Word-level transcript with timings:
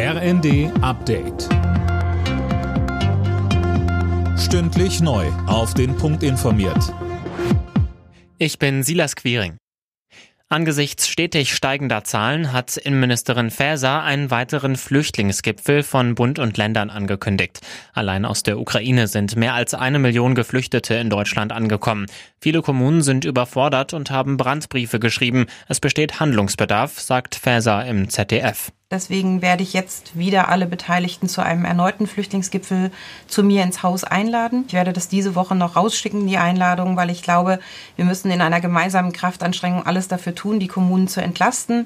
RND 0.00 0.70
Update. 0.80 1.48
Stündlich 4.38 5.00
neu. 5.00 5.26
Auf 5.48 5.74
den 5.74 5.96
Punkt 5.96 6.22
informiert. 6.22 6.94
Ich 8.38 8.60
bin 8.60 8.84
Silas 8.84 9.16
Quiring. 9.16 9.56
Angesichts 10.48 11.08
stetig 11.08 11.52
steigender 11.52 12.04
Zahlen 12.04 12.52
hat 12.52 12.76
Innenministerin 12.76 13.50
Faeser 13.50 14.04
einen 14.04 14.30
weiteren 14.30 14.76
Flüchtlingsgipfel 14.76 15.82
von 15.82 16.14
Bund 16.14 16.38
und 16.38 16.56
Ländern 16.56 16.90
angekündigt. 16.90 17.58
Allein 17.92 18.24
aus 18.24 18.44
der 18.44 18.60
Ukraine 18.60 19.08
sind 19.08 19.34
mehr 19.34 19.54
als 19.54 19.74
eine 19.74 19.98
Million 19.98 20.36
Geflüchtete 20.36 20.94
in 20.94 21.10
Deutschland 21.10 21.50
angekommen. 21.50 22.06
Viele 22.40 22.62
Kommunen 22.62 23.02
sind 23.02 23.24
überfordert 23.24 23.94
und 23.94 24.12
haben 24.12 24.36
Brandbriefe 24.36 25.00
geschrieben. 25.00 25.46
Es 25.66 25.80
besteht 25.80 26.20
Handlungsbedarf, 26.20 27.00
sagt 27.00 27.34
Faeser 27.34 27.84
im 27.84 28.08
ZDF. 28.08 28.70
Deswegen 28.90 29.42
werde 29.42 29.62
ich 29.62 29.74
jetzt 29.74 30.16
wieder 30.16 30.48
alle 30.48 30.64
Beteiligten 30.64 31.28
zu 31.28 31.42
einem 31.42 31.66
erneuten 31.66 32.06
Flüchtlingsgipfel 32.06 32.90
zu 33.26 33.42
mir 33.42 33.62
ins 33.62 33.82
Haus 33.82 34.02
einladen. 34.02 34.64
Ich 34.66 34.72
werde 34.72 34.94
das 34.94 35.08
diese 35.08 35.34
Woche 35.34 35.54
noch 35.54 35.76
rausschicken, 35.76 36.26
die 36.26 36.38
Einladung, 36.38 36.96
weil 36.96 37.10
ich 37.10 37.22
glaube, 37.22 37.58
wir 37.96 38.06
müssen 38.06 38.30
in 38.30 38.40
einer 38.40 38.62
gemeinsamen 38.62 39.12
Kraftanstrengung 39.12 39.84
alles 39.84 40.08
dafür 40.08 40.34
tun, 40.34 40.58
die 40.58 40.68
Kommunen 40.68 41.06
zu 41.06 41.20
entlasten. 41.20 41.84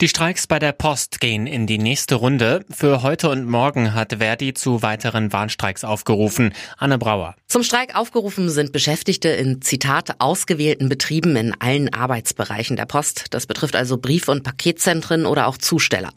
Die 0.00 0.08
Streiks 0.08 0.48
bei 0.48 0.58
der 0.58 0.72
Post 0.72 1.20
gehen 1.20 1.46
in 1.46 1.68
die 1.68 1.78
nächste 1.78 2.16
Runde. 2.16 2.64
Für 2.68 3.04
heute 3.04 3.30
und 3.30 3.48
morgen 3.48 3.94
hat 3.94 4.14
Verdi 4.18 4.52
zu 4.52 4.82
weiteren 4.82 5.32
Warnstreiks 5.32 5.84
aufgerufen. 5.84 6.52
Anne 6.78 6.98
Brauer. 6.98 7.36
Zum 7.46 7.62
Streik 7.62 7.94
aufgerufen 7.94 8.50
sind 8.50 8.72
Beschäftigte 8.72 9.28
in 9.28 9.62
Zitat 9.62 10.16
ausgewählten 10.18 10.88
Betrieben 10.88 11.36
in 11.36 11.54
allen 11.60 11.94
Arbeitsbereichen 11.94 12.76
der 12.76 12.86
Post. 12.86 13.26
Das 13.30 13.46
betrifft 13.46 13.76
also 13.76 13.96
Brief- 13.96 14.26
und 14.26 14.42
Paketzentren 14.42 15.24
oder 15.26 15.46
auch 15.46 15.58
Zusteller. 15.58 16.12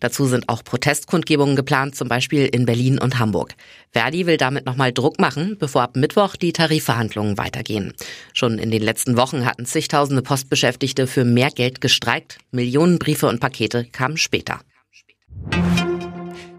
Dazu 0.00 0.26
sind 0.26 0.50
auch 0.50 0.62
Protestkundgebungen 0.62 1.56
geplant, 1.56 1.96
zum 1.96 2.08
Beispiel 2.08 2.44
in 2.44 2.66
Berlin 2.66 2.98
und 2.98 3.18
Hamburg. 3.18 3.54
Verdi 3.92 4.26
will 4.26 4.36
damit 4.36 4.66
nochmal 4.66 4.92
Druck 4.92 5.18
machen, 5.18 5.56
bevor 5.58 5.82
ab 5.82 5.96
Mittwoch 5.96 6.36
die 6.36 6.52
Tarifverhandlungen 6.52 7.38
weitergehen. 7.38 7.94
Schon 8.34 8.58
in 8.58 8.70
den 8.70 8.82
letzten 8.82 9.16
Wochen 9.16 9.46
hatten 9.46 9.64
zigtausende 9.64 10.22
Postbeschäftigte 10.22 11.06
für 11.06 11.24
mehr 11.24 11.50
Geld 11.50 11.80
gestreikt. 11.80 12.38
Millionen 12.50 12.98
Briefe 12.98 13.21
und 13.28 13.40
Pakete 13.40 13.84
kamen 13.84 14.16
später. 14.16 14.60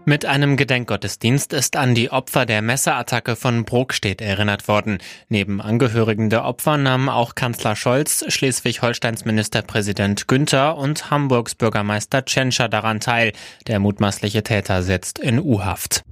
Mit 0.06 0.26
einem 0.26 0.58
Gedenkgottesdienst 0.58 1.54
ist 1.54 1.76
an 1.76 1.94
die 1.94 2.10
Opfer 2.10 2.44
der 2.44 2.60
Messerattacke 2.60 3.36
von 3.36 3.64
Brokstedt 3.64 4.20
erinnert 4.20 4.68
worden. 4.68 4.98
Neben 5.30 5.62
Angehörigen 5.62 6.28
der 6.28 6.44
Opfer 6.44 6.76
nahmen 6.76 7.08
auch 7.08 7.34
Kanzler 7.34 7.74
Scholz, 7.74 8.22
Schleswig-Holsteins 8.28 9.24
Ministerpräsident 9.24 10.28
Günther 10.28 10.76
und 10.76 11.10
Hamburgs 11.10 11.54
Bürgermeister 11.54 12.22
Tschentscher 12.26 12.68
daran 12.68 13.00
teil. 13.00 13.32
Der 13.66 13.78
mutmaßliche 13.78 14.42
Täter 14.42 14.82
sitzt 14.82 15.18
in 15.18 15.40
U-Haft. 15.40 16.04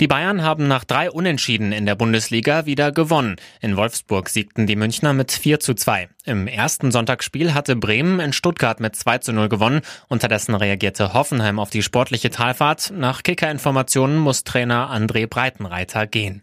Die 0.00 0.06
Bayern 0.06 0.42
haben 0.42 0.68
nach 0.68 0.84
drei 0.84 1.10
Unentschieden 1.10 1.72
in 1.72 1.84
der 1.84 1.96
Bundesliga 1.96 2.66
wieder 2.66 2.92
gewonnen. 2.92 3.34
In 3.60 3.76
Wolfsburg 3.76 4.28
siegten 4.28 4.68
die 4.68 4.76
Münchner 4.76 5.12
mit 5.12 5.32
4 5.32 5.58
zu 5.58 5.74
2. 5.74 6.08
Im 6.24 6.46
ersten 6.46 6.92
Sonntagsspiel 6.92 7.52
hatte 7.52 7.74
Bremen 7.74 8.20
in 8.20 8.32
Stuttgart 8.32 8.78
mit 8.78 8.94
2 8.94 9.18
zu 9.18 9.32
0 9.32 9.48
gewonnen. 9.48 9.80
Unterdessen 10.06 10.54
reagierte 10.54 11.14
Hoffenheim 11.14 11.58
auf 11.58 11.70
die 11.70 11.82
sportliche 11.82 12.30
Talfahrt. 12.30 12.92
Nach 12.94 13.24
Kicker-Informationen 13.24 14.18
muss 14.18 14.44
Trainer 14.44 14.88
André 14.94 15.26
Breitenreiter 15.26 16.06
gehen. 16.06 16.42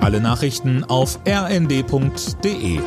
Alle 0.00 0.20
Nachrichten 0.20 0.82
auf 0.82 1.20
rnd.de 1.28 2.80